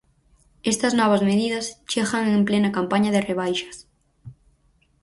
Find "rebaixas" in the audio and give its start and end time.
3.29-3.77